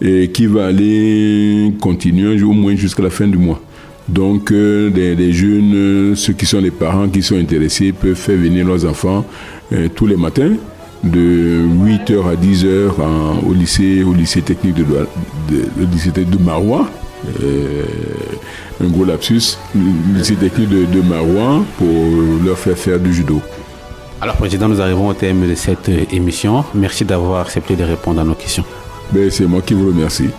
[0.00, 3.60] et qui va aller continuer au moins jusqu'à la fin du mois.
[4.08, 8.14] Donc, euh, des, des, jeunes, euh, ceux qui sont les parents qui sont intéressés, peuvent
[8.14, 9.24] faire venir leurs enfants
[9.72, 10.52] euh, tous les matins
[11.02, 16.38] de 8h à 10h en, au, lycée, au lycée technique de, de, de, lycée de
[16.42, 16.88] Marois.
[18.82, 21.86] un gros lapsus, le lycée technique de, de Marois pour
[22.44, 23.40] leur faire faire du judo.
[24.20, 26.64] Alors, Président, nous arrivons au terme de cette émission.
[26.74, 28.64] Merci d'avoir accepté de répondre à nos questions.
[29.12, 30.30] Ben, C'est moi qui vous remercie.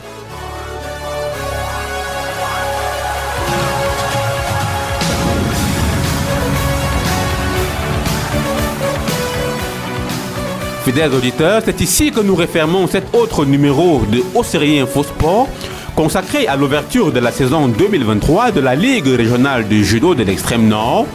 [10.95, 15.49] Fidèles auditeurs, c'est ici que nous refermons cet autre numéro de Haut Série Info Sport
[15.93, 20.69] consacré à l'ouverture de la saison 2023 de la Ligue régionale de judo de l'extrême
[20.69, 21.05] nord,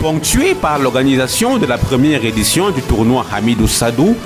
[0.00, 4.16] ponctué par l'organisation de la première édition du tournoi Hamidou Sadou,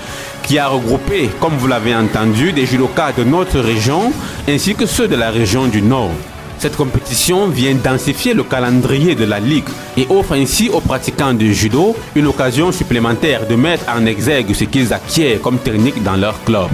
[0.44, 4.12] qui a regroupé, comme vous l'avez entendu, des judokas de notre région
[4.48, 6.12] ainsi que ceux de la région du Nord.
[6.60, 11.46] Cette compétition vient densifier le calendrier de la Ligue et offre ainsi aux pratiquants de
[11.46, 16.44] judo une occasion supplémentaire de mettre en exergue ce qu'ils acquièrent comme technique dans leur
[16.44, 16.68] club.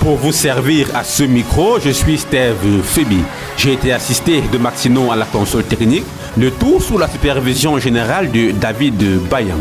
[0.00, 3.20] Pour vous servir à ce micro, je suis Steve Febi.
[3.58, 6.06] J'ai été assisté de Maxinon à la console technique,
[6.38, 9.60] le tout sous la supervision générale de David Bayan.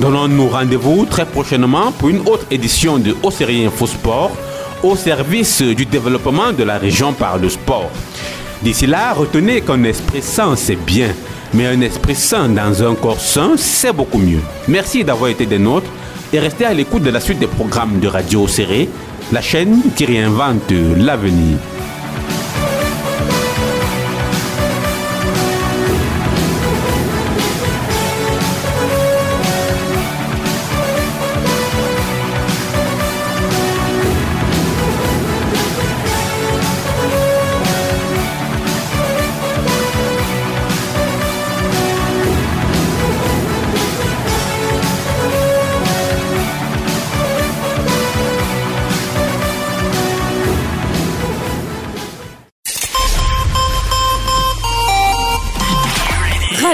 [0.00, 4.30] Donnons-nous rendez-vous très prochainement pour une autre édition de Série Info Sport
[4.82, 7.90] au service du développement de la région par le sport.
[8.62, 11.08] D'ici là, retenez qu'un esprit sain, c'est bien,
[11.52, 14.40] mais un esprit sain dans un corps sain, c'est beaucoup mieux.
[14.68, 15.90] Merci d'avoir été des nôtres
[16.32, 18.88] et restez à l'écoute de la suite des programmes de Radio Serré,
[19.32, 21.58] la chaîne qui réinvente l'avenir.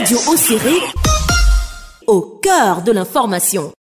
[0.07, 0.19] Radio
[2.07, 3.76] au cœur de l'information.